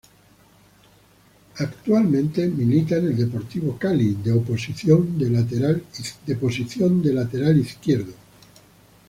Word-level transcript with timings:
Actualmente 1.59 2.47
milita 2.47 2.95
en 2.95 3.05
el 3.09 3.17
Deportivo 3.17 3.77
Cali 3.77 4.15
de 4.23 4.33
posición 4.39 4.99
de 7.03 7.13
Lateral 7.13 7.59
Izquierdo. 7.59 8.13